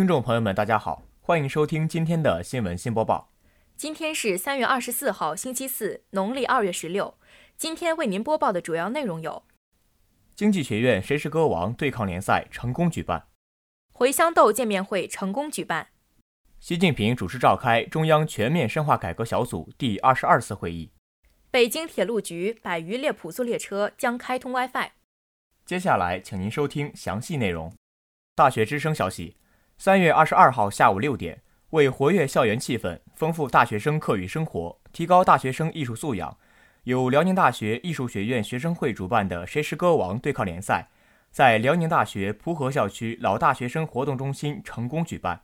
[0.00, 3.30] 听众朋友们，大家好，欢迎收听今天的新闻新播报。
[3.76, 7.18] 今天是三月二十四号，星期四，农历二月十六。
[7.58, 9.42] 今天为您播报的主要内容有：
[10.34, 13.26] 经济学院谁是歌王对抗联赛成功举办；
[13.92, 15.88] 茴香豆见面会成功举办；
[16.58, 20.88] 习近平主持召开中央全面深化改革小组第二十二次会议；
[21.50, 24.92] 北京铁路局百余列普速列车将开通 WiFi。
[25.66, 27.70] 接下来，请您收听详细内容。
[28.34, 29.36] 大学之声消息：
[29.82, 36.36] 三月二十二号下午六点，为活跃校园气氛、丰富大学生课余生活、提高大学生艺术素养。
[36.82, 40.90] 由辽宁大学艺术学院学生会主办的“谁是歌王”对抗联赛，
[41.30, 45.40] 在辽宁大学蒲河校区老大学生活动中心成功举办。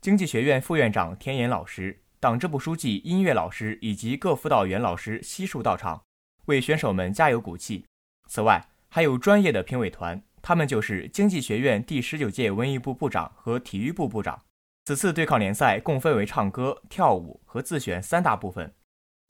[0.00, 6.02] 经济学院副院长田岩老师、党支部书记、音乐老师以及各辅导员老师悉数到场，
[6.46, 7.84] 为选手们加油鼓气。
[8.26, 14.42] 此外，还有专业的评委团，他们就是经济学院第十九届文艺部部长和体育部部长。
[14.86, 18.74] 此次对抗联赛共分为唱歌、跳舞和自选三大部分。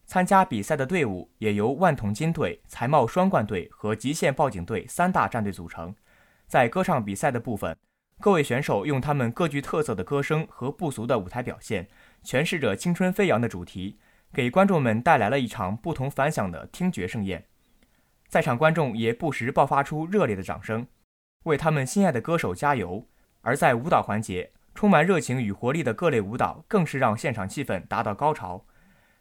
[0.07, 5.95] 参加比赛的队伍也由万统金队、才貌双冠队和极限报警队三大战队组成。
[6.47, 7.77] 在歌唱比赛的部分，
[8.21, 11.89] 各位选手用他们各具特色的歌声和不俗的舞台表现，
[12.25, 13.99] 诠释着青春飞扬的主题，
[14.33, 17.47] 给观众们带来了一场不同凡响的听觉盛宴。
[18.29, 20.87] 在场观众也不时爆发出热烈的掌声，
[21.45, 23.09] 为他们心爱的歌手加油。
[23.43, 28.67] 而在舞蹈环节，充满热情与活力的各类舞蹈更是让现场气氛达到高潮。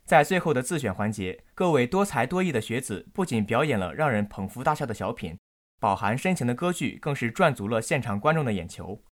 [0.06, 5.38] 在最后的自选环节，各位多才多艺的学子不仅表演了让人捧腹大笑的小品，
[5.80, 9.04] 饱含深情的歌剧更是赚足了现场观众的眼球。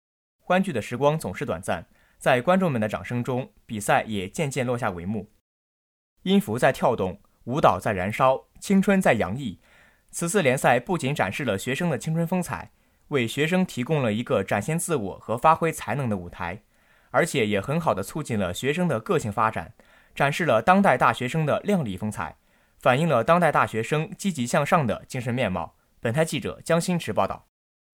[0.40, 1.86] 欢聚的时光总是短暂，
[2.18, 5.30] 在观众们的掌声中，比赛也渐渐落下帷幕。
[6.22, 9.60] 音符在跳动，舞蹈在燃烧，青春在洋溢。
[10.10, 12.72] 此次联赛不仅展示了学生的青春风采，
[13.08, 16.62] 为学生提供了一个展现自我和发挥才能的舞台，
[17.10, 19.74] 而且也很好的促进了学生的个性发展。
[20.14, 22.38] 展示了当代大学生的靓丽风采，
[22.78, 25.76] 反映了当代大学生积极向上的精神面貌。
[26.00, 27.46] 本台记者江新池报道。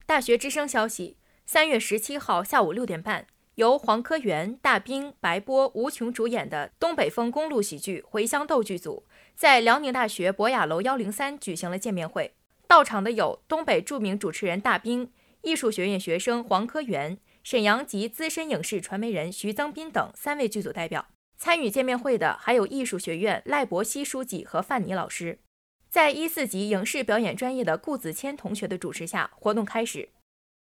[0.07, 12.35] 大学之声消息：三月十七号下午六点半，由黄科元、大兵、白波、吴琼主演的东北风公路喜剧《回乡斗》剧组，在辽宁大学博雅楼幺零三举行了见面会。
[12.73, 15.13] 到场的有东北著名主持人大兵、
[15.43, 21.05] 艺术学院学生黄科元、沈阳籍资深影视传媒人徐增斌等三位剧组代表。
[21.37, 25.39] 参与见面会的还有艺术学院赖伯希书记和范尼老师，
[25.91, 30.09] 在一四级影视表演专业的顾子谦同学的主持下，活动开始。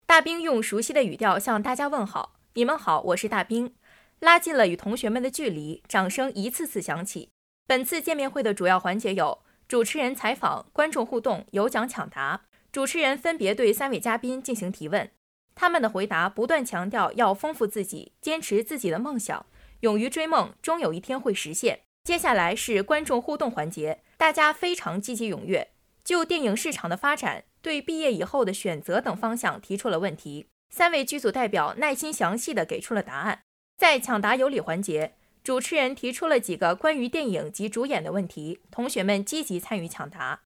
[0.06, 3.74] 大兵用熟悉的语调向大家问好：“你们好，我是大兵。”
[4.20, 7.30] 拉近了与同学们的距离，掌声一次次响起。
[7.66, 9.40] 本次见面会的主要环节有
[9.72, 12.42] 主持人采访、观众互动、有奖抢答。
[12.74, 15.10] 主持人分别对三位嘉宾进行提问，
[15.56, 19.46] 他们的回答不断强调要丰富自己，坚持自己的梦想。
[19.80, 21.84] 勇于追梦，终有一天会实现。
[22.04, 25.70] 接下来是观众互动环节，大家非常积极踊跃，
[26.04, 30.48] 就电影市场的发展、对毕业以后的选择等方向提出了问题。
[30.70, 33.44] 三位剧组代表耐心详细的给出了答案。
[33.78, 40.42] 在抢答有礼环节，主持人提出了几个关于电影及主演的问题，同学们积极参与抢答。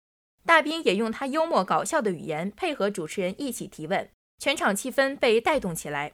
[0.45, 6.13] 大兵也用他幽默搞笑的语言配合主持人一起提问，全场气氛被带动起来。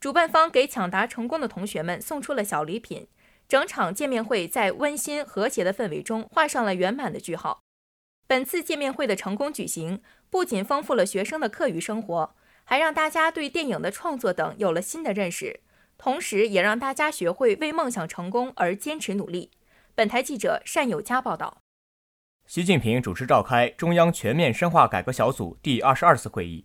[0.00, 3.08] 主办方给抢答成功的同学们送出了小礼品，
[3.48, 7.60] 整场见面会在温馨和谐的氛围中画上了圆满的句号。
[8.26, 10.00] 本次见面会的成功举行，
[10.30, 12.34] 不仅丰富了学生的课余生活，
[12.64, 15.60] 还让大家对电影的创作等有了新的认识，
[15.98, 19.50] 同时也让大家学会为梦想成功而坚持努力。
[19.94, 21.58] 本台记者单有佳报道。
[22.46, 26.64] 习近平主持召开中央全面深化改革小组第二十二次会议。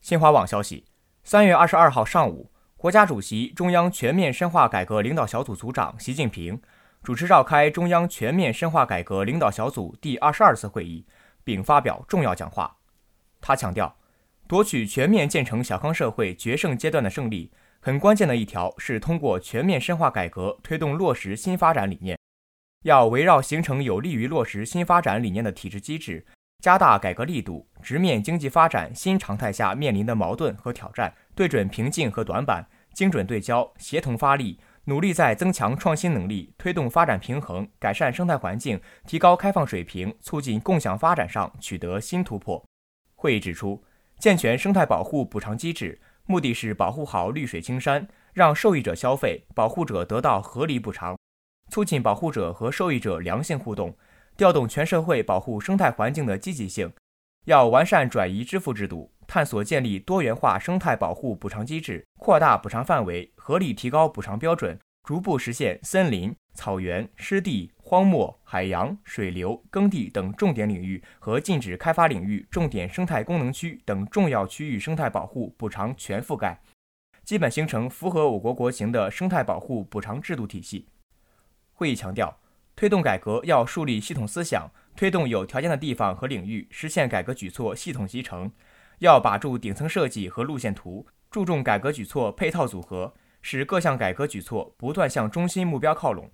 [0.00, 0.84] 新华网消息。
[1.24, 6.60] 三月二十二号上午，国家主席、中央全面深化改革领导小组组长习近平
[7.02, 11.06] 主持召开中央全面深化改革领导小组第二十二次会议，
[11.44, 12.76] 并发表重要讲话。
[13.40, 13.96] 他强调，
[14.48, 17.52] 夺取全面建成小康社会决胜阶段的胜利，
[17.84, 22.16] 很关键的一条是通过全面深化改革推动落实新发展理念。
[22.84, 26.24] 要围绕形成有利于落实新发展理念的体制机制。
[26.60, 32.64] 加大改革力度，直面经济发展新常态下面临的矛盾和挑战，对准瓶颈和短板，
[32.94, 42.64] 精准对焦，协同发力，努力在增强创新能力、推动发展平衡、改善生态环境、提高开放水平、促进共享发展上取得新突破。
[43.16, 43.82] 会议指出，
[44.20, 51.16] 健全生态保护补偿机制，目的是保护好绿水青山，让受益者消费，保护者得到合理补偿，
[51.70, 53.96] 促进保护者和受益者良性互动。
[54.34, 56.90] 调动全社会保护生态环境的积极性，
[57.44, 76.58] 要完善转移支付制度，探索建立多元化生态保护补偿机制，扩大补偿范围，合理提高补偿标准，逐步实现森林、草原、湿地、荒漠、海洋、水流、耕地等重点领域和禁止开发领域、重点生态功能区等重要区域生态保护补偿全覆盖，
[77.22, 80.88] 基本形成符合我国国情的生态保护补偿制度体系。
[81.74, 82.34] 会议强调，
[82.74, 84.70] 推动改革要树立系统思想。
[84.96, 88.50] 推动有条件的地方和领域实现改革举措系统集成，
[89.00, 93.12] 要把住顶层设计和路线图，注重改革举措配套组合，
[93.42, 96.30] 使各项改革举措不断向中心目标靠拢。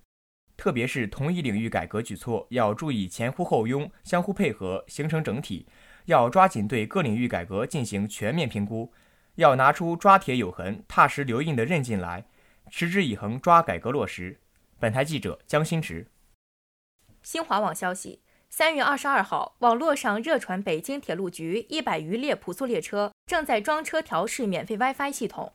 [0.59, 5.65] 特别是同一领域改革举措，要注意前呼后拥、相互配合，形成整体。
[6.03, 8.91] 要抓紧对各领域改革进行全面评估，
[9.35, 12.25] 要拿出抓铁有痕、踏实留印的韧劲来，
[12.69, 14.41] 持之以恒抓改革落实。
[14.77, 16.07] 本台记者江新池。
[17.23, 18.21] 新华网消息。
[18.49, 25.53] 三月二十二号，网络上热传北京铁路局一百余列普速列车正在装车调试免费 WiFi 系统，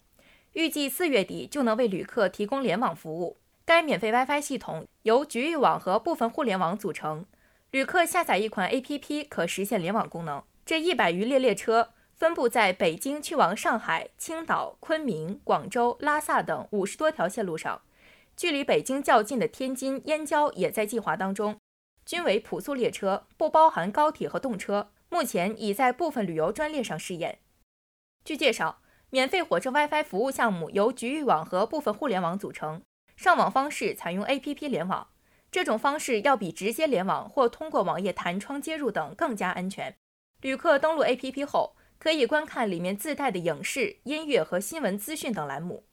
[0.54, 3.36] 预计四月底就能为旅客提供联网服务。
[3.66, 7.24] 该免费 WiFi 系统由局域网和部分互联网组成，
[7.70, 10.42] 旅客下载一款 APP 可实现联网功能。
[10.66, 17.80] 这一百余列列车分布在北京去往上海、青岛、昆明、广州、拉萨等五十多条线路上，
[18.36, 21.56] 距离北京较近的天津、燕郊也在计划当中。
[22.04, 24.90] 均为普速列车，不包含高铁和动车。
[25.08, 27.38] 目前已在部分旅游专列上试验。
[28.24, 32.82] 据介绍，免费火车 WiFi 服务项目由局域网和部分互联网组成，
[33.24, 35.08] 上网方式采用 APP 联网。
[35.50, 39.96] 这种方式要比直接联网或通过网页弹窗接入等更加安全。
[40.42, 45.86] 旅客登录 APP 后，可以观看里面自带的影视、音乐和新闻资讯等栏目。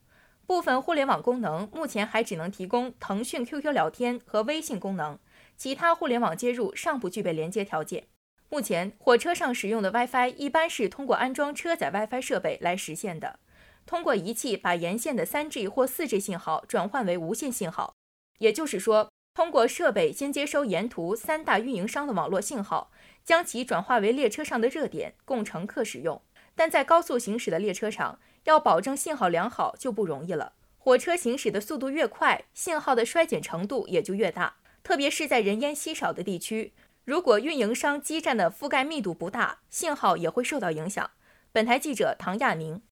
[0.46, 5.18] 部分互联网功能目前还只能提供腾讯 QQ 聊天和微信功能。
[5.56, 8.08] 其他互联网接入尚不具备连接条件。
[8.50, 13.38] 目前，火车上使用的 WiFi 一般是通过安装车载 WiFi 设备来实现的，
[13.86, 17.92] 通过仪器把沿线的 3G 或 4G 信号转换为无线信号。
[18.38, 22.90] 也就是说，通过设备先接收沿途三大运营商的网络信号，
[23.24, 26.20] 将其转化为列车上的热点，供乘客使用。
[26.54, 30.52] 但在高速行驶的列车上，要保证信号良好就不容易了。
[30.76, 34.56] 火车行驶的速度越快，信号的衰减程度也就越大。
[34.82, 36.74] 特别是在人烟稀少的地区，
[37.04, 41.12] 如果运营商基站的覆盖密度不大，信号也会受到影响。
[41.52, 42.82] 本台记者唐亚宁，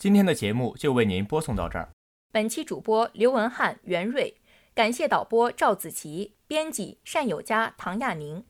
[0.00, 1.90] 今天的节目就为您播送到这儿。
[2.32, 4.34] 本期主播刘文翰、袁瑞，
[4.72, 8.42] 感谢导播赵子琪，编辑单友佳、唐亚宁。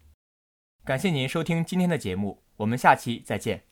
[0.85, 3.65] 感谢您收听今天的节目，我们下期再见。